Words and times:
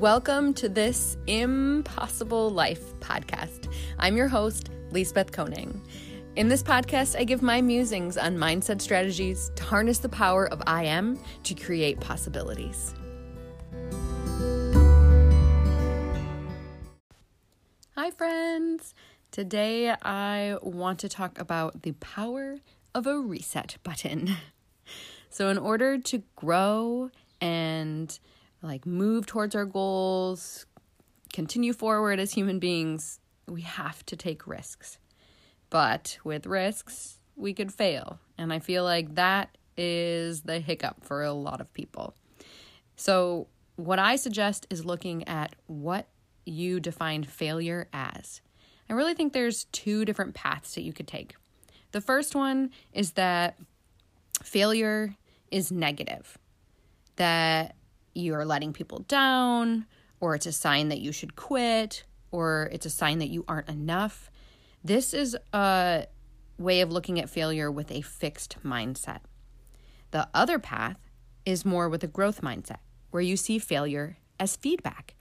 Welcome 0.00 0.54
to 0.54 0.68
this 0.68 1.16
Impossible 1.28 2.50
Life 2.50 2.98
podcast. 2.98 3.72
I'm 3.96 4.16
your 4.16 4.26
host, 4.26 4.70
Lisbeth 4.90 5.30
Koning. 5.30 5.80
In 6.34 6.48
this 6.48 6.64
podcast, 6.64 7.16
I 7.16 7.22
give 7.22 7.42
my 7.42 7.62
musings 7.62 8.18
on 8.18 8.36
mindset 8.36 8.80
strategies 8.80 9.52
to 9.54 9.62
harness 9.62 9.98
the 9.98 10.08
power 10.08 10.48
of 10.48 10.60
I 10.66 10.82
am 10.82 11.16
to 11.44 11.54
create 11.54 12.00
possibilities. 12.00 12.92
Hi, 17.94 18.10
friends. 18.10 18.94
Today, 19.30 19.94
I 20.02 20.56
want 20.60 20.98
to 20.98 21.08
talk 21.08 21.38
about 21.38 21.82
the 21.82 21.92
power 21.92 22.56
of 22.96 23.06
a 23.06 23.16
reset 23.16 23.76
button. 23.84 24.34
So, 25.30 25.48
in 25.48 25.58
order 25.58 25.98
to 25.98 26.22
grow 26.36 27.10
and 27.40 28.16
like 28.64 28.86
move 28.86 29.26
towards 29.26 29.54
our 29.54 29.66
goals, 29.66 30.66
continue 31.32 31.72
forward 31.72 32.18
as 32.18 32.32
human 32.32 32.58
beings, 32.58 33.20
we 33.46 33.60
have 33.60 34.04
to 34.06 34.16
take 34.16 34.46
risks. 34.46 34.98
But 35.70 36.18
with 36.24 36.46
risks, 36.46 37.18
we 37.36 37.52
could 37.52 37.72
fail. 37.72 38.18
And 38.38 38.52
I 38.52 38.58
feel 38.58 38.84
like 38.84 39.16
that 39.16 39.56
is 39.76 40.42
the 40.42 40.60
hiccup 40.60 41.04
for 41.04 41.22
a 41.22 41.32
lot 41.32 41.60
of 41.60 41.72
people. 41.74 42.14
So, 42.96 43.48
what 43.76 43.98
I 43.98 44.16
suggest 44.16 44.68
is 44.70 44.84
looking 44.84 45.26
at 45.26 45.56
what 45.66 46.06
you 46.46 46.78
define 46.78 47.24
failure 47.24 47.88
as. 47.92 48.40
I 48.88 48.92
really 48.92 49.14
think 49.14 49.32
there's 49.32 49.64
two 49.64 50.04
different 50.04 50.34
paths 50.34 50.76
that 50.76 50.82
you 50.82 50.92
could 50.92 51.08
take. 51.08 51.34
The 51.90 52.00
first 52.00 52.36
one 52.36 52.70
is 52.92 53.12
that 53.12 53.58
failure 54.44 55.16
is 55.50 55.72
negative, 55.72 56.38
that 57.16 57.74
you're 58.14 58.44
letting 58.44 58.72
people 58.72 59.00
down, 59.00 59.86
or 60.20 60.34
it's 60.34 60.46
a 60.46 60.52
sign 60.52 60.88
that 60.88 61.00
you 61.00 61.12
should 61.12 61.36
quit, 61.36 62.04
or 62.30 62.68
it's 62.72 62.86
a 62.86 62.90
sign 62.90 63.18
that 63.18 63.28
you 63.28 63.44
aren't 63.46 63.68
enough. 63.68 64.30
This 64.82 65.14
is 65.14 65.36
a 65.52 66.06
way 66.58 66.80
of 66.80 66.92
looking 66.92 67.20
at 67.20 67.30
failure 67.30 67.70
with 67.70 67.90
a 67.90 68.00
fixed 68.00 68.56
mindset. 68.64 69.20
The 70.10 70.28
other 70.32 70.58
path 70.58 70.98
is 71.44 71.64
more 71.64 71.88
with 71.88 72.04
a 72.04 72.08
growth 72.08 72.40
mindset, 72.40 72.78
where 73.10 73.22
you 73.22 73.36
see 73.36 73.58
failure 73.58 74.18
as 74.38 74.56
feedback. 74.56 75.14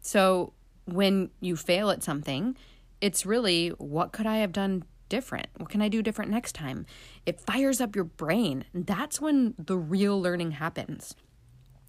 So 0.00 0.52
when 0.84 1.30
you 1.40 1.56
fail 1.56 1.90
at 1.90 2.02
something, 2.02 2.56
it's 3.00 3.26
really 3.26 3.68
what 3.78 4.12
could 4.12 4.26
I 4.26 4.38
have 4.38 4.52
done 4.52 4.84
different? 5.08 5.48
What 5.56 5.70
can 5.70 5.82
I 5.82 5.88
do 5.88 6.02
different 6.02 6.30
next 6.30 6.54
time? 6.54 6.86
It 7.24 7.40
fires 7.40 7.80
up 7.80 7.94
your 7.94 8.04
brain. 8.04 8.64
That's 8.74 9.20
when 9.20 9.54
the 9.58 9.76
real 9.76 10.20
learning 10.20 10.52
happens. 10.52 11.14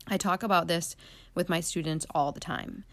I 0.08 0.17
talk 0.17 0.44
about 0.44 0.67
this 0.67 0.95
with 1.36 1.50
my 1.50 1.59
students 1.59 2.05
all 2.14 2.31
the 2.31 2.39
time 2.39 2.83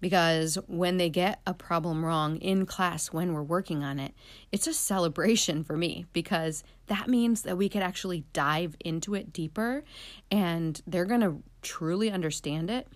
because 0.00 0.58
when 0.66 0.98
they 0.98 1.08
get 1.08 1.40
a 1.46 1.54
problem 1.54 2.04
wrong 2.04 2.36
in 2.36 2.66
class 2.66 3.12
when 3.12 3.32
we're 3.32 3.42
working 3.42 3.82
on 3.82 3.98
it, 3.98 4.14
it's 4.52 4.66
a 4.66 4.74
celebration 4.74 5.64
for 5.64 5.76
me 5.76 6.06
because 6.12 6.62
that 6.86 7.08
means 7.08 7.42
that 7.42 7.56
we 7.56 7.68
could 7.68 7.82
actually 7.82 8.24
dive 8.32 8.76
into 8.80 9.14
it 9.14 9.32
deeper 9.32 9.84
and 10.30 10.82
they're 10.86 11.06
going 11.06 11.22
to 11.22 11.42
truly 11.62 12.10
understand 12.10 12.70
it 12.70 12.88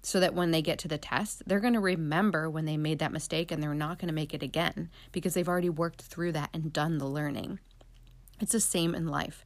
so 0.00 0.20
that 0.20 0.34
when 0.34 0.52
they 0.52 0.62
get 0.62 0.78
to 0.78 0.88
the 0.88 0.96
test, 0.96 1.42
they're 1.46 1.60
going 1.60 1.74
to 1.74 1.80
remember 1.80 2.48
when 2.48 2.64
they 2.64 2.76
made 2.76 2.98
that 3.00 3.12
mistake 3.12 3.50
and 3.50 3.62
they're 3.62 3.74
not 3.74 3.98
going 3.98 4.08
to 4.08 4.14
make 4.14 4.32
it 4.32 4.42
again 4.42 4.88
because 5.12 5.34
they've 5.34 5.48
already 5.48 5.68
worked 5.68 6.02
through 6.02 6.32
that 6.32 6.50
and 6.54 6.72
done 6.72 6.98
the 6.98 7.06
learning. 7.06 7.58
It's 8.40 8.52
the 8.52 8.60
same 8.60 8.94
in 8.94 9.08
life 9.08 9.44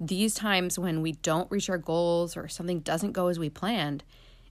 these 0.00 0.34
times 0.34 0.78
when 0.78 1.02
we 1.02 1.12
don't 1.12 1.50
reach 1.50 1.68
our 1.68 1.78
goals 1.78 2.36
or 2.36 2.48
something 2.48 2.80
doesn't 2.80 3.12
go 3.12 3.28
as 3.28 3.38
we 3.38 3.50
planned 3.50 4.04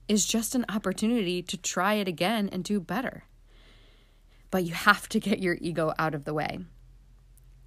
is 0.06 0.26
just 0.26 0.54
an 0.54 0.64
opportunity 0.68 1.42
to 1.42 1.56
try 1.56 1.94
it 1.94 2.08
again 2.08 2.48
and 2.50 2.64
do 2.64 2.80
better. 2.80 3.24
But 4.50 4.64
you 4.64 4.72
have 4.72 5.08
to 5.10 5.20
get 5.20 5.40
your 5.40 5.58
ego 5.60 5.92
out 5.98 6.14
of 6.14 6.24
the 6.24 6.34
way. 6.34 6.60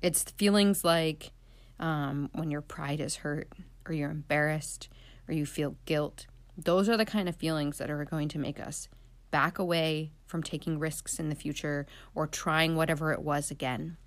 It's 0.02 0.24
feelings 0.24 0.84
like 0.84 1.32
um, 1.80 2.30
when 2.34 2.50
your 2.52 2.62
pride 2.62 3.00
is 3.00 3.18
hurt, 3.18 3.50
or 3.88 3.94
you're 3.94 4.12
embarrassed, 4.12 4.90
or 5.28 5.34
you 5.34 5.46
feel 5.46 5.76
guilt. 5.86 6.28
Those 6.58 6.90
are 6.90 6.98
the 6.98 7.06
kind 7.06 7.30
of 7.30 7.36
feelings 7.36 7.78
that 7.78 7.90
are 7.90 8.06
going 8.06 8.28
to 8.30 8.40
make 8.40 8.60
us 8.60 8.88
back 9.32 9.58
away 9.58 10.12
from 10.26 10.44
taking 10.44 10.78
risks 10.78 11.20
in 11.20 11.30
the 11.30 11.36
future 11.36 11.86
or 12.14 12.28
trying 12.28 12.76
whatever 12.76 13.12
it 13.12 13.22
was 13.22 13.50
again. 13.50 13.98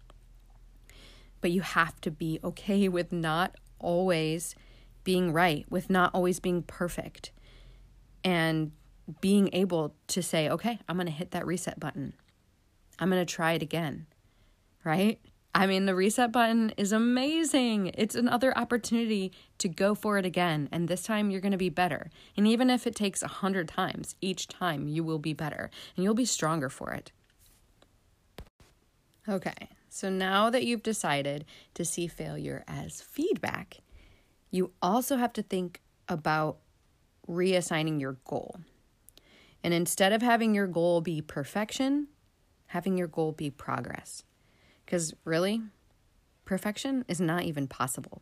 But 1.41 1.51
you 1.51 1.63
have 1.63 2.01
to 2.03 2.11
be 2.11 2.39
okay 2.45 2.89
with 2.89 3.13
not 3.13 3.57
always 3.79 4.55
being 5.05 5.33
right, 5.33 5.67
with 5.69 5.91
not 5.91 6.11
always 6.15 6.41
being 6.41 6.63
perfect, 6.63 7.31
and 8.23 8.73
being 9.21 9.51
able 9.53 9.95
to 10.09 10.23
say, 10.23 10.49
okay, 10.49 10.79
I'm 10.89 10.97
going 10.97 11.07
to 11.07 11.13
hit 11.13 11.33
that 11.33 11.47
reset 11.47 11.79
button. 11.79 12.15
I'm 12.99 13.11
going 13.11 13.25
to 13.25 13.33
try 13.33 13.53
it 13.53 13.63
again, 13.63 14.07
right? 14.83 15.21
I 15.55 15.67
mean, 15.69 15.87
the 15.87 15.95
reset 15.95 16.33
button 16.33 16.73
is 16.77 16.91
amazing. 16.91 17.93
It's 17.95 18.17
another 18.17 18.57
opportunity 18.59 19.33
to 19.59 19.69
go 19.69 19.95
for 19.95 20.19
it 20.19 20.27
again. 20.27 20.69
And 20.73 20.89
this 20.89 21.05
time 21.05 21.31
you're 21.31 21.41
going 21.41 21.53
to 21.53 21.59
be 21.59 21.69
better. 21.69 22.11
And 22.37 22.47
even 22.49 22.71
if 22.71 22.87
it 22.89 22.97
takes 22.97 23.23
a 23.23 23.29
hundred 23.29 23.69
times, 23.69 24.17
each 24.21 24.49
time 24.49 24.89
you 24.89 25.05
will 25.05 25.21
be 25.21 25.33
better 25.33 25.71
and 25.97 26.03
you'll 26.03 26.15
be 26.15 26.25
stronger 26.25 26.69
for 26.69 26.91
it. 26.93 27.13
Okay, 29.29 29.69
so 29.95 30.11
now 30.11 30.51
that 30.51 30.65
you've 30.65 30.83
decided 30.83 31.45
to 31.75 31.85
see 31.85 32.09
failure 32.09 32.65
as 32.67 33.01
feedback, 33.01 33.77
you 34.51 34.73
also 34.83 35.19
have 35.19 35.33
to 35.35 35.43
think 35.43 35.83
about 36.09 36.57
reassigning 37.29 38.01
your 38.01 38.17
goal. 38.25 38.57
And 39.63 39.73
instead 39.73 40.13
of 40.13 40.21
having 40.21 40.53
your 40.53 40.67
goal 40.67 41.01
be 41.01 41.23
perfection, 41.23 42.09
having 42.67 42.99
your 42.99 43.07
goal 43.07 43.31
be 43.31 43.51
progress. 43.51 44.25
Because 44.85 45.15
really, 45.25 45.63
perfection 46.45 47.05
is 47.07 47.21
not 47.21 47.45
even 47.45 47.69
possible. 47.69 48.21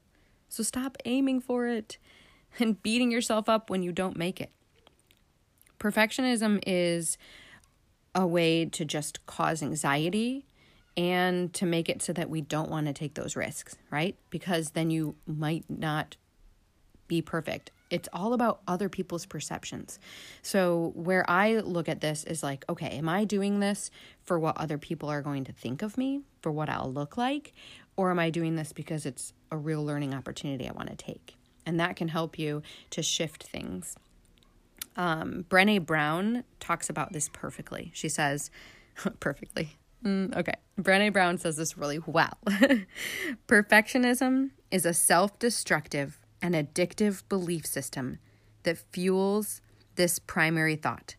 So 0.50 0.62
stop 0.62 0.99
aiming 1.06 1.41
for 1.41 1.66
it 1.66 1.97
and 2.59 2.82
beating 2.82 3.11
yourself 3.11 3.49
up 3.49 3.71
when 3.71 3.82
you 3.82 3.93
don't 3.93 4.19
make 4.19 4.43
it. 4.43 4.53
Perfectionism 5.81 6.62
is 6.66 7.16
a 8.15 8.27
way 8.27 8.66
to 8.66 8.84
just 8.84 9.25
cause 9.25 9.62
anxiety 9.62 10.44
and 10.97 11.53
to 11.55 11.67
make 11.67 11.89
it 11.89 12.03
so 12.03 12.13
that 12.13 12.29
we 12.29 12.41
don't 12.41 12.71
want 12.71 12.87
to 12.87 12.93
take 12.93 13.15
those 13.15 13.37
risks, 13.37 13.77
right? 13.91 14.17
Because 14.31 14.71
then 14.71 14.91
you 14.91 15.15
might 15.27 15.65
not 15.69 16.17
be 17.09 17.23
perfect. 17.23 17.71
It's 17.91 18.09
all 18.13 18.33
about 18.33 18.61
other 18.67 18.89
people's 18.89 19.27
perceptions. 19.27 19.99
So, 20.41 20.93
where 20.95 21.29
I 21.31 21.59
look 21.59 21.89
at 21.89 22.01
this 22.01 22.25
is 22.25 22.43
like, 22.43 22.65
okay, 22.69 22.87
am 22.97 23.09
I 23.09 23.25
doing 23.25 23.61
this 23.61 23.91
for 24.25 24.39
what 24.39 24.57
other 24.57 24.79
people 24.79 25.11
are 25.11 25.21
going 25.21 25.45
to 25.45 25.53
think 25.53 25.83
of 25.83 25.99
me, 25.99 26.23
for 26.41 26.51
what 26.51 26.71
I'll 26.71 26.91
look 26.91 27.19
like? 27.19 27.53
Or 27.97 28.11
am 28.11 28.19
I 28.19 28.31
doing 28.31 28.57
this 28.57 28.73
because 28.73 29.05
it's 29.05 29.35
a 29.51 29.59
real 29.59 29.85
learning 29.85 30.15
opportunity 30.15 30.67
I 30.67 30.73
want 30.73 30.89
to 30.89 30.97
take? 30.97 31.37
And 31.67 31.79
that 31.81 31.97
can 31.97 32.09
help 32.09 32.39
you 32.39 32.63
to 32.91 33.03
shift 33.03 33.43
things. 33.43 33.97
Um, 34.97 35.45
Brene 35.49 35.85
Brown 35.85 36.45
talks 36.61 36.89
about 36.89 37.13
this 37.13 37.29
perfectly. 37.31 37.91
She 37.95 38.09
says, 38.09 38.51
perfectly, 39.21 39.77
Mm, 40.05 40.37
okay. 40.37 40.55
Brene 40.81 41.13
Brown 41.13 41.39
says 41.39 41.57
this 41.57 41.79
really 41.79 42.01
well. 42.05 42.39
Perfectionism 43.47 44.51
is 44.71 44.85
a 44.85 44.95
self 44.95 45.39
destructive 45.39 46.19
and 46.41 46.55
addictive 46.55 47.23
belief 47.29 47.65
system 47.65 48.19
that 48.65 48.79
fuels 48.93 49.61
this 49.95 50.19
primary 50.19 50.77
thought. 50.77 51.15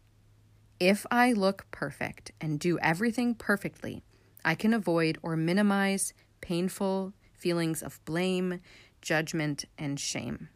If 0.79 1.05
I 1.09 1.31
look 1.31 1.65
perfect 1.71 2.31
and 2.41 2.59
do 2.59 2.77
everything 2.79 3.35
perfectly, 3.35 4.03
I 4.43 4.55
can 4.55 4.73
avoid 4.73 5.17
or 5.21 5.37
minimize 5.37 6.13
painful 6.41 7.13
feelings 7.31 7.81
of 7.81 8.03
blame, 8.03 8.59
judgment, 9.01 9.65
and 9.77 9.99
shame. 9.99 10.49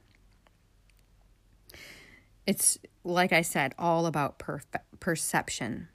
It's, 2.46 2.78
like 3.04 3.32
I 3.32 3.42
said, 3.42 3.74
all 3.78 4.06
about 4.06 4.40
perfe- 4.40 4.82
perception. 5.00 5.90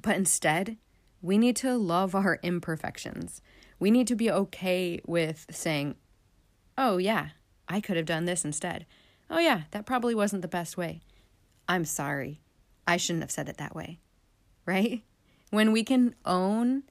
But 0.00 0.16
instead, 0.16 0.76
we 1.24 1.38
need 1.38 1.56
to 1.56 1.74
love 1.78 2.14
our 2.14 2.38
imperfections. 2.42 3.40
We 3.78 3.90
need 3.90 4.06
to 4.08 4.14
be 4.14 4.30
okay 4.30 5.00
with 5.06 5.46
saying, 5.50 5.94
oh, 6.76 6.98
yeah, 6.98 7.30
I 7.66 7.80
could 7.80 7.96
have 7.96 8.04
done 8.04 8.26
this 8.26 8.44
instead. 8.44 8.84
Oh, 9.30 9.38
yeah, 9.38 9.62
that 9.70 9.86
probably 9.86 10.14
wasn't 10.14 10.42
the 10.42 10.48
best 10.48 10.76
way. 10.76 11.00
I'm 11.66 11.86
sorry. 11.86 12.42
I 12.86 12.98
shouldn't 12.98 13.22
have 13.22 13.30
said 13.30 13.48
it 13.48 13.56
that 13.56 13.74
way. 13.74 14.00
Right? 14.66 15.02
When 15.48 15.72
we 15.72 15.82
can 15.82 16.14
own 16.26 16.82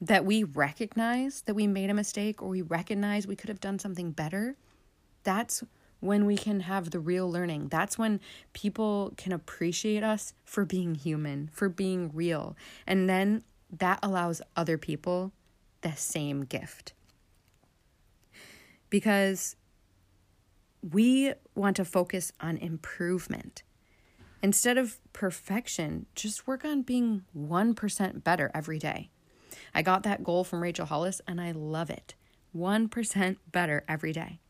that 0.00 0.24
we 0.24 0.42
recognize 0.42 1.42
that 1.42 1.54
we 1.54 1.68
made 1.68 1.88
a 1.88 1.94
mistake 1.94 2.42
or 2.42 2.48
we 2.48 2.62
recognize 2.62 3.24
we 3.24 3.36
could 3.36 3.48
have 3.48 3.60
done 3.60 3.78
something 3.78 4.10
better, 4.10 4.56
that's 5.22 5.62
when 6.00 6.26
we 6.26 6.36
can 6.36 6.60
have 6.60 6.90
the 6.90 6.98
real 6.98 7.30
learning. 7.30 7.68
That's 7.68 7.96
when 7.96 8.18
people 8.52 9.12
can 9.16 9.30
appreciate 9.30 10.02
us 10.02 10.34
for 10.44 10.64
being 10.64 10.96
human, 10.96 11.50
for 11.52 11.68
being 11.68 12.10
real. 12.12 12.56
And 12.84 13.08
then 13.08 13.44
that 13.70 13.98
allows 14.02 14.42
other 14.56 14.78
people 14.78 15.32
the 15.82 15.92
same 15.92 16.42
gift. 16.42 16.92
Because 18.90 19.56
we 20.82 21.32
want 21.54 21.76
to 21.76 21.84
focus 21.84 22.32
on 22.40 22.56
improvement. 22.56 23.62
Instead 24.42 24.78
of 24.78 24.98
perfection, 25.12 26.06
just 26.14 26.46
work 26.46 26.64
on 26.64 26.82
being 26.82 27.22
1% 27.36 28.22
better 28.22 28.50
every 28.54 28.78
day. 28.78 29.10
I 29.74 29.82
got 29.82 30.02
that 30.04 30.22
goal 30.22 30.44
from 30.44 30.62
Rachel 30.62 30.86
Hollis 30.86 31.20
and 31.26 31.40
I 31.40 31.52
love 31.52 31.90
it. 31.90 32.14
1% 32.54 33.36
better 33.50 33.84
every 33.88 34.12
day. 34.12 34.40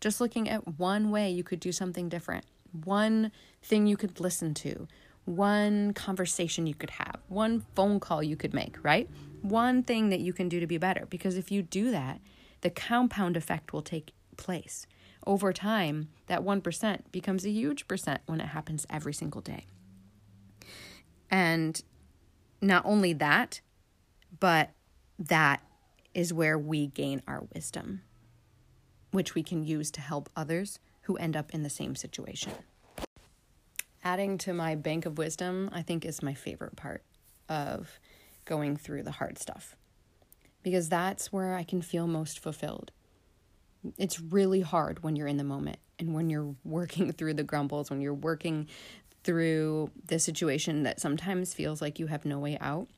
Just 0.00 0.20
looking 0.20 0.48
at 0.48 0.78
one 0.78 1.10
way 1.10 1.30
you 1.30 1.44
could 1.44 1.60
do 1.60 1.72
something 1.72 2.08
different, 2.08 2.44
one 2.72 3.30
thing 3.62 3.86
you 3.86 3.96
could 3.96 4.20
listen 4.20 4.54
to, 4.54 4.88
one 5.24 5.92
conversation 5.94 6.66
you 6.66 6.74
could 6.74 6.90
have, 6.90 7.20
one 7.28 7.64
phone 7.74 8.00
call 8.00 8.22
you 8.22 8.36
could 8.36 8.52
make, 8.52 8.76
right? 8.82 9.08
One 9.42 9.82
thing 9.82 10.10
that 10.10 10.20
you 10.20 10.32
can 10.32 10.48
do 10.48 10.60
to 10.60 10.66
be 10.66 10.78
better. 10.78 11.06
Because 11.06 11.36
if 11.36 11.50
you 11.50 11.62
do 11.62 11.90
that, 11.90 12.20
the 12.60 12.70
compound 12.70 13.36
effect 13.36 13.72
will 13.72 13.82
take 13.82 14.12
place. 14.36 14.86
Over 15.26 15.52
time, 15.52 16.08
that 16.26 16.42
1% 16.42 17.00
becomes 17.10 17.44
a 17.44 17.50
huge 17.50 17.88
percent 17.88 18.20
when 18.26 18.40
it 18.40 18.48
happens 18.48 18.86
every 18.90 19.14
single 19.14 19.40
day. 19.40 19.66
And 21.30 21.82
not 22.60 22.84
only 22.84 23.12
that, 23.14 23.60
but 24.40 24.70
that 25.18 25.62
is 26.12 26.32
where 26.32 26.58
we 26.58 26.86
gain 26.88 27.22
our 27.26 27.44
wisdom, 27.54 28.02
which 29.10 29.34
we 29.34 29.42
can 29.42 29.64
use 29.64 29.90
to 29.92 30.00
help 30.00 30.28
others 30.36 30.78
who 31.02 31.16
end 31.16 31.36
up 31.36 31.52
in 31.52 31.62
the 31.62 31.70
same 31.70 31.94
situation. 31.96 32.52
Adding 34.04 34.38
to 34.38 34.52
my 34.52 34.74
bank 34.74 35.06
of 35.06 35.18
wisdom, 35.18 35.70
I 35.72 35.82
think, 35.82 36.04
is 36.04 36.22
my 36.22 36.34
favorite 36.34 36.76
part 36.76 37.02
of 37.48 37.98
going 38.44 38.76
through 38.76 39.02
the 39.02 39.12
hard 39.12 39.38
stuff 39.38 39.76
because 40.62 40.88
that's 40.88 41.32
where 41.32 41.54
I 41.54 41.62
can 41.62 41.82
feel 41.82 42.06
most 42.06 42.38
fulfilled. 42.38 42.90
It's 43.98 44.20
really 44.20 44.60
hard 44.60 45.02
when 45.02 45.16
you're 45.16 45.26
in 45.26 45.36
the 45.36 45.44
moment 45.44 45.78
and 45.98 46.14
when 46.14 46.30
you're 46.30 46.54
working 46.64 47.12
through 47.14 47.34
the 47.34 47.42
grumbles, 47.42 47.90
when 47.90 48.00
you're 48.00 48.14
working 48.14 48.68
through 49.24 49.90
the 50.06 50.18
situation 50.18 50.82
that 50.82 51.00
sometimes 51.00 51.54
feels 51.54 51.80
like 51.80 51.98
you 51.98 52.06
have 52.06 52.26
no 52.26 52.38
way 52.38 52.58
out 52.60 52.88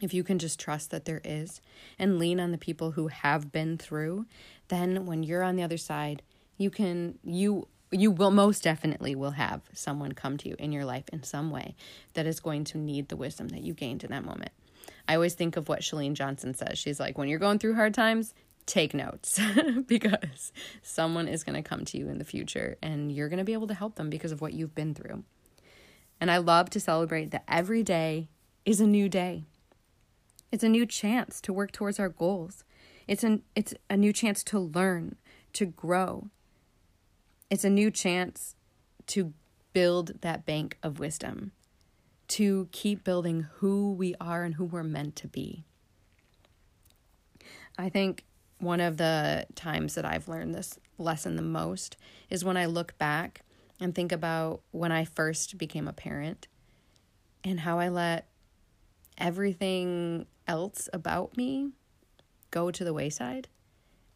if 0.00 0.14
you 0.14 0.22
can 0.22 0.38
just 0.38 0.60
trust 0.60 0.90
that 0.90 1.04
there 1.04 1.20
is 1.24 1.60
and 1.98 2.18
lean 2.18 2.40
on 2.40 2.52
the 2.52 2.58
people 2.58 2.92
who 2.92 3.08
have 3.08 3.50
been 3.50 3.76
through, 3.76 4.26
then 4.68 5.06
when 5.06 5.22
you're 5.22 5.42
on 5.42 5.56
the 5.56 5.62
other 5.62 5.76
side, 5.76 6.22
you 6.56 6.70
can 6.70 7.18
you 7.24 7.68
you 7.90 8.10
will 8.10 8.30
most 8.30 8.62
definitely 8.62 9.14
will 9.14 9.32
have 9.32 9.62
someone 9.72 10.12
come 10.12 10.36
to 10.38 10.48
you 10.48 10.56
in 10.58 10.72
your 10.72 10.84
life 10.84 11.08
in 11.12 11.22
some 11.22 11.50
way 11.50 11.74
that 12.14 12.26
is 12.26 12.40
going 12.40 12.64
to 12.64 12.78
need 12.78 13.08
the 13.08 13.16
wisdom 13.16 13.48
that 13.48 13.62
you 13.62 13.72
gained 13.72 14.04
in 14.04 14.10
that 14.10 14.24
moment. 14.24 14.52
I 15.06 15.14
always 15.14 15.34
think 15.34 15.56
of 15.56 15.68
what 15.68 15.80
Chalene 15.80 16.14
Johnson 16.14 16.54
says. 16.54 16.78
She's 16.78 17.00
like, 17.00 17.16
when 17.16 17.28
you're 17.28 17.38
going 17.38 17.58
through 17.58 17.74
hard 17.74 17.94
times, 17.94 18.34
take 18.66 18.92
notes 18.92 19.40
because 19.86 20.52
someone 20.82 21.26
is 21.26 21.42
going 21.42 21.60
to 21.60 21.66
come 21.66 21.84
to 21.86 21.98
you 21.98 22.08
in 22.08 22.18
the 22.18 22.24
future 22.24 22.76
and 22.82 23.10
you're 23.10 23.28
going 23.28 23.38
to 23.38 23.44
be 23.44 23.54
able 23.54 23.66
to 23.66 23.74
help 23.74 23.94
them 23.96 24.10
because 24.10 24.32
of 24.32 24.40
what 24.40 24.52
you've 24.52 24.74
been 24.74 24.94
through. 24.94 25.24
And 26.20 26.30
I 26.30 26.36
love 26.38 26.68
to 26.70 26.80
celebrate 26.80 27.30
that 27.30 27.44
every 27.48 27.82
day 27.82 28.28
is 28.64 28.80
a 28.80 28.86
new 28.86 29.08
day. 29.08 29.44
It's 30.52 30.64
a 30.64 30.68
new 30.68 30.86
chance 30.86 31.40
to 31.42 31.52
work 31.52 31.72
towards 31.72 31.98
our 31.98 32.08
goals. 32.08 32.64
It's 33.06 33.24
an 33.24 33.42
it's 33.54 33.74
a 33.88 33.96
new 33.96 34.12
chance 34.12 34.42
to 34.44 34.58
learn, 34.58 35.16
to 35.54 35.66
grow. 35.66 36.28
It's 37.50 37.64
a 37.64 37.70
new 37.70 37.90
chance 37.90 38.56
to 39.08 39.32
build 39.72 40.20
that 40.20 40.44
bank 40.44 40.76
of 40.82 40.98
wisdom, 40.98 41.52
to 42.28 42.68
keep 42.72 43.04
building 43.04 43.46
who 43.56 43.92
we 43.92 44.14
are 44.20 44.44
and 44.44 44.56
who 44.56 44.64
we're 44.64 44.82
meant 44.82 45.16
to 45.16 45.28
be. 45.28 45.64
I 47.78 47.88
think 47.88 48.24
one 48.58 48.80
of 48.80 48.98
the 48.98 49.46
times 49.54 49.94
that 49.94 50.04
I've 50.04 50.28
learned 50.28 50.54
this 50.54 50.78
lesson 50.98 51.36
the 51.36 51.42
most 51.42 51.96
is 52.28 52.44
when 52.44 52.56
I 52.56 52.66
look 52.66 52.98
back 52.98 53.42
and 53.80 53.94
think 53.94 54.12
about 54.12 54.60
when 54.72 54.92
I 54.92 55.04
first 55.04 55.56
became 55.56 55.88
a 55.88 55.92
parent 55.92 56.48
and 57.44 57.60
how 57.60 57.78
I 57.78 57.88
let 57.88 58.28
everything 59.16 60.26
else 60.46 60.88
about 60.92 61.36
me 61.36 61.70
go 62.50 62.70
to 62.70 62.84
the 62.84 62.92
wayside. 62.92 63.48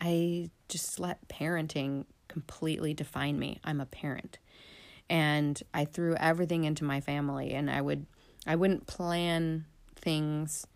I 0.00 0.50
just 0.68 0.98
let 0.98 1.28
parenting 1.28 2.04
completely 2.32 2.94
define 2.94 3.38
me. 3.38 3.60
I'm 3.62 3.80
a 3.80 3.86
parent. 3.86 4.38
And 5.10 5.62
I 5.74 5.84
threw 5.84 6.14
everything 6.16 6.64
into 6.64 6.84
my 6.84 7.00
family 7.00 7.52
and 7.52 7.70
I 7.70 7.80
would 7.80 8.06
I 8.46 8.56
wouldn't 8.56 8.86
plan 8.86 9.66
things 9.94 10.66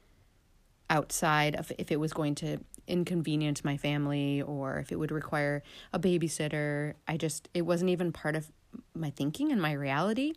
outside 0.88 1.56
of 1.56 1.72
if 1.78 1.90
it 1.90 1.98
was 1.98 2.12
going 2.12 2.34
to 2.36 2.58
inconvenience 2.86 3.64
my 3.64 3.76
family 3.76 4.42
or 4.42 4.78
if 4.78 4.92
it 4.92 4.96
would 4.96 5.10
require 5.10 5.62
a 5.92 5.98
babysitter. 5.98 6.94
I 7.08 7.16
just 7.16 7.48
it 7.54 7.62
wasn't 7.62 7.90
even 7.90 8.12
part 8.12 8.36
of 8.36 8.52
my 8.94 9.10
thinking 9.10 9.50
and 9.50 9.60
my 9.60 9.72
reality. 9.72 10.34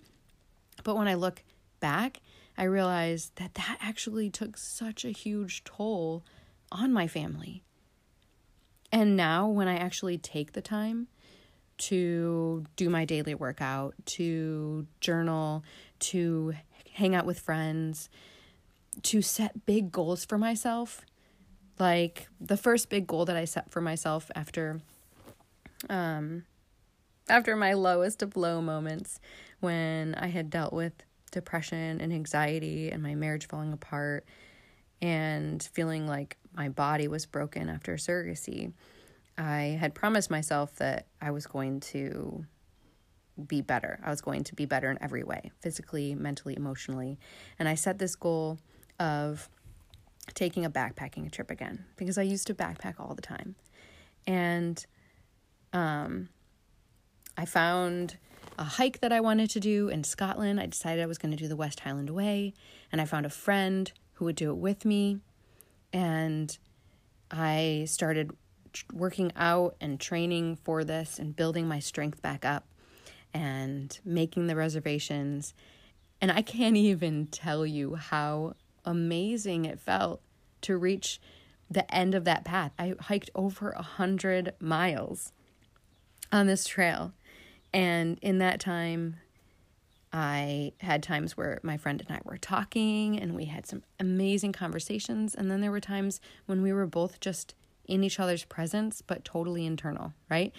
But 0.83 0.95
when 0.95 1.07
I 1.07 1.15
look 1.15 1.43
back, 1.81 2.21
I 2.57 2.63
realized 2.63 3.35
that 3.35 3.55
that 3.55 3.77
actually 3.81 4.29
took 4.29 4.57
such 4.57 5.03
a 5.03 5.09
huge 5.09 5.63
toll 5.65 6.23
on 6.71 6.93
my 6.93 7.07
family. 7.07 7.63
And 8.91 9.15
now, 9.15 9.47
when 9.47 9.67
I 9.67 9.77
actually 9.77 10.17
take 10.17 10.53
the 10.53 10.61
time 10.61 11.07
to 11.77 12.65
do 12.75 12.89
my 12.89 13.05
daily 13.05 13.35
workout, 13.35 13.93
to 14.05 14.87
journal, 14.99 15.63
to 15.99 16.53
hang 16.93 17.15
out 17.15 17.25
with 17.25 17.39
friends, 17.39 18.09
to 19.03 19.21
set 19.21 19.65
big 19.65 19.91
goals 19.91 20.25
for 20.25 20.37
myself, 20.37 21.05
like 21.79 22.27
the 22.41 22.57
first 22.57 22.89
big 22.89 23.07
goal 23.07 23.25
that 23.25 23.37
I 23.37 23.45
set 23.45 23.71
for 23.71 23.81
myself 23.81 24.29
after 24.35 24.81
um 25.89 26.43
after 27.29 27.55
my 27.55 27.73
lowest 27.73 28.21
of 28.21 28.35
low 28.35 28.61
moments 28.61 29.21
when 29.61 30.13
I 30.15 30.27
had 30.27 30.49
dealt 30.49 30.73
with 30.73 30.91
depression 31.31 32.01
and 32.01 32.11
anxiety 32.11 32.91
and 32.91 33.01
my 33.01 33.15
marriage 33.15 33.47
falling 33.47 33.71
apart 33.71 34.25
and 35.01 35.61
feeling 35.63 36.07
like 36.07 36.37
my 36.59 36.67
body 36.67 37.07
was 37.07 37.25
broken 37.25 37.69
after 37.69 37.95
surrogacy, 37.95 38.73
I 39.37 39.77
had 39.79 39.95
promised 39.95 40.29
myself 40.29 40.75
that 40.75 41.07
I 41.21 41.31
was 41.31 41.47
going 41.47 41.79
to 41.93 42.45
be 43.47 43.61
better. 43.61 43.97
I 44.03 44.09
was 44.09 44.19
going 44.19 44.43
to 44.43 44.55
be 44.55 44.65
better 44.65 44.91
in 44.91 44.97
every 45.01 45.23
way 45.23 45.51
physically, 45.61 46.13
mentally, 46.15 46.57
emotionally. 46.57 47.17
And 47.57 47.69
I 47.69 47.75
set 47.75 47.97
this 47.97 48.13
goal 48.13 48.59
of 48.99 49.47
taking 50.33 50.65
a 50.65 50.69
backpacking 50.69 51.31
trip 51.31 51.49
again 51.49 51.85
because 51.95 52.17
I 52.17 52.23
used 52.23 52.45
to 52.47 52.53
backpack 52.53 52.95
all 52.99 53.15
the 53.15 53.21
time. 53.21 53.55
And 54.27 54.85
um, 55.71 56.27
I 57.37 57.45
found 57.45 58.17
a 58.57 58.65
hike 58.65 58.99
that 58.99 59.13
I 59.13 59.21
wanted 59.21 59.49
to 59.51 59.61
do 59.61 59.87
in 59.87 60.03
Scotland. 60.03 60.59
I 60.59 60.65
decided 60.65 61.01
I 61.01 61.05
was 61.05 61.17
going 61.17 61.31
to 61.31 61.37
do 61.37 61.47
the 61.47 61.55
West 61.55 61.79
Highland 61.79 62.09
Way, 62.09 62.53
and 62.91 62.99
I 62.99 63.05
found 63.05 63.25
a 63.25 63.29
friend 63.29 63.89
who 64.15 64.25
would 64.25 64.35
do 64.35 64.49
it 64.49 64.57
with 64.57 64.83
me. 64.83 65.21
And 65.91 66.57
I 67.31 67.85
started 67.87 68.31
working 68.93 69.31
out 69.35 69.75
and 69.81 69.99
training 69.99 70.57
for 70.63 70.83
this 70.83 71.19
and 71.19 71.35
building 71.35 71.67
my 71.67 71.79
strength 71.79 72.21
back 72.21 72.45
up 72.45 72.67
and 73.33 73.99
making 74.05 74.47
the 74.47 74.55
reservations. 74.55 75.53
And 76.21 76.31
I 76.31 76.41
can't 76.41 76.77
even 76.77 77.27
tell 77.27 77.65
you 77.65 77.95
how 77.95 78.55
amazing 78.85 79.65
it 79.65 79.79
felt 79.79 80.21
to 80.61 80.77
reach 80.77 81.19
the 81.69 81.93
end 81.93 82.15
of 82.15 82.25
that 82.25 82.45
path. 82.45 82.71
I 82.77 82.95
hiked 82.99 83.29
over 83.35 83.71
a 83.71 83.81
hundred 83.81 84.53
miles 84.59 85.31
on 86.31 86.47
this 86.47 86.65
trail 86.65 87.13
and 87.73 88.17
in 88.21 88.39
that 88.39 88.59
time, 88.59 89.17
I 90.11 90.73
had 90.79 91.03
times 91.03 91.37
where 91.37 91.59
my 91.61 91.77
friend 91.77 92.03
and 92.05 92.15
I 92.15 92.21
were 92.23 92.37
talking 92.37 93.19
and 93.19 93.35
we 93.35 93.45
had 93.45 93.67
some 93.67 93.83
amazing 93.99 94.53
conversations. 94.53 95.35
And 95.35 95.51
then 95.51 95.61
there 95.61 95.71
were 95.71 95.79
times 95.79 96.19
when 96.47 96.61
we 96.61 96.73
were 96.73 96.87
both 96.87 97.19
just 97.19 97.53
in 97.85 98.03
each 98.03 98.19
other's 98.19 98.45
presence, 98.45 99.01
but 99.05 99.25
totally 99.25 99.65
internal, 99.65 100.13
right? 100.29 100.53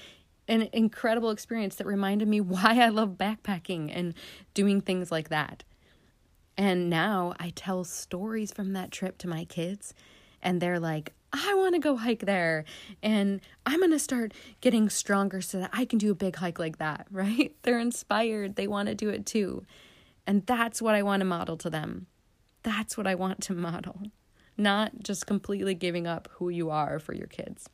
An 0.47 0.69
incredible 0.73 1.31
experience 1.31 1.77
that 1.77 1.87
reminded 1.87 2.29
me 2.29 2.41
why 2.41 2.81
I 2.81 2.89
love 2.89 3.11
backpacking 3.11 3.91
and 3.95 4.15
doing 4.55 4.81
things 4.81 5.11
like 5.11 5.29
that. 5.31 5.65
And 6.57 6.91
now 6.91 7.35
I 7.39 7.51
tell 7.51 7.85
stories 7.85 8.53
from 8.53 8.73
that 8.75 8.91
trip 8.91 9.17
to 9.19 9.29
my 9.29 9.45
kids, 9.45 9.95
and 10.43 10.61
they're 10.61 10.81
like, 10.81 11.15
I 11.33 11.55
want 11.55 11.75
to 11.75 11.81
go 11.81 11.97
hike 11.97 12.27
there 12.27 12.65
and 13.03 13.41
I'm 13.65 13.79
going 13.79 13.93
to 13.93 13.99
start 13.99 14.33
getting 14.61 14.89
stronger 14.89 15.41
so 15.41 15.61
that 15.61 15.71
I 15.73 15.85
can 15.85 15.99
do 15.99 16.11
a 16.11 16.15
big 16.15 16.37
hike 16.37 16.59
like 16.59 16.79
that, 16.79 17.07
right? 17.11 17.55
They're 17.63 17.79
inspired. 17.79 18.57
They 18.57 18.67
want 18.67 18.89
to 18.89 18.95
do 18.95 19.09
it 19.11 19.27
too. 19.27 19.65
And 20.27 20.45
that's 20.47 20.83
what 20.83 20.95
I 20.95 21.03
want 21.03 21.21
to 21.21 21.25
model 21.25 21.57
to 21.59 21.71
them. 21.71 22.07
That's 22.63 22.97
what 22.97 23.07
I 23.07 23.15
want 23.15 23.41
to 23.45 23.55
model, 23.55 24.03
not 24.57 25.03
just 25.03 25.27
completely 25.27 25.75
giving 25.75 26.07
up 26.07 26.29
who 26.33 26.51
you 26.51 26.71
are 26.71 26.99
for 26.99 27.15
your 27.15 27.27
kids. 27.27 27.69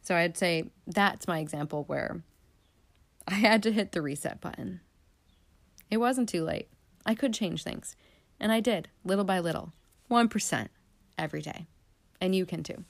So 0.00 0.14
I'd 0.14 0.38
say 0.38 0.70
that's 0.86 1.28
my 1.28 1.40
example 1.40 1.84
where 1.84 2.22
I 3.26 3.34
had 3.34 3.62
to 3.64 3.72
hit 3.72 3.92
the 3.92 4.00
reset 4.00 4.40
button. 4.40 4.80
It 5.90 5.98
wasn't 5.98 6.30
too 6.30 6.44
late. 6.44 6.68
I 7.04 7.14
could 7.14 7.34
change 7.34 7.62
things. 7.62 7.94
And 8.40 8.50
I 8.50 8.60
did, 8.60 8.88
little 9.04 9.24
by 9.24 9.40
little, 9.40 9.72
1% 10.10 10.68
every 11.18 11.42
day 11.42 11.66
and 12.20 12.34
you 12.34 12.46
can 12.46 12.62
too. 12.62 12.84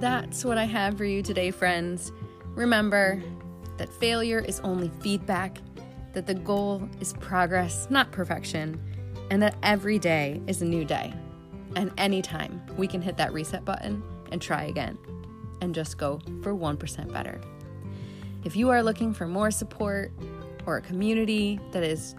that's 0.00 0.44
what 0.44 0.58
I 0.58 0.64
have 0.64 0.96
for 0.96 1.04
you 1.04 1.22
today, 1.22 1.50
friends. 1.50 2.12
Remember 2.54 3.22
that 3.78 3.92
failure 3.92 4.38
is 4.38 4.60
only 4.60 4.90
feedback, 5.00 5.58
that 6.12 6.26
the 6.26 6.34
goal 6.34 6.88
is 7.00 7.14
progress, 7.14 7.88
not 7.90 8.12
perfection, 8.12 8.80
and 9.30 9.42
that 9.42 9.56
every 9.62 9.98
day 9.98 10.40
is 10.46 10.62
a 10.62 10.64
new 10.64 10.84
day. 10.84 11.12
And 11.76 11.92
anytime 11.98 12.62
we 12.76 12.86
can 12.86 13.02
hit 13.02 13.16
that 13.16 13.32
reset 13.32 13.64
button 13.64 14.02
and 14.30 14.40
try 14.40 14.64
again 14.64 14.98
and 15.60 15.74
just 15.74 15.98
go 15.98 16.20
for 16.42 16.54
1% 16.54 17.12
better. 17.12 17.40
If 18.44 18.56
you 18.56 18.70
are 18.70 18.82
looking 18.82 19.12
for 19.12 19.26
more 19.26 19.50
support 19.50 20.12
or 20.66 20.76
a 20.76 20.80
community 20.80 21.58
that 21.72 21.82
is 21.82 22.14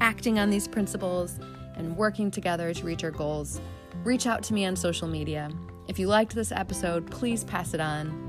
acting 0.00 0.38
on 0.38 0.50
these 0.50 0.66
principles 0.66 1.38
and 1.76 1.96
working 1.96 2.30
together 2.30 2.72
to 2.74 2.84
reach 2.84 3.04
our 3.04 3.10
goals, 3.10 3.60
reach 4.04 4.26
out 4.26 4.42
to 4.44 4.54
me 4.54 4.64
on 4.64 4.76
social 4.76 5.08
media. 5.08 5.50
If 5.88 5.98
you 5.98 6.06
liked 6.06 6.34
this 6.34 6.52
episode, 6.52 7.10
please 7.10 7.44
pass 7.44 7.74
it 7.74 7.80
on. 7.80 8.28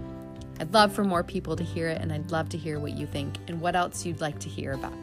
I'd 0.59 0.73
love 0.73 0.93
for 0.93 1.03
more 1.03 1.23
people 1.23 1.55
to 1.55 1.63
hear 1.63 1.87
it, 1.87 2.01
and 2.01 2.11
I'd 2.11 2.31
love 2.31 2.49
to 2.49 2.57
hear 2.57 2.79
what 2.79 2.91
you 2.91 3.07
think 3.07 3.35
and 3.47 3.59
what 3.59 3.75
else 3.75 4.05
you'd 4.05 4.21
like 4.21 4.39
to 4.39 4.49
hear 4.49 4.73
about. 4.73 4.93